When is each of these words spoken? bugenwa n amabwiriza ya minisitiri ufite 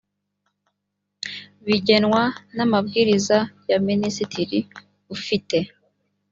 bugenwa 1.63 2.23
n 2.55 2.57
amabwiriza 2.65 3.37
ya 3.69 3.77
minisitiri 3.87 4.59
ufite 5.15 5.57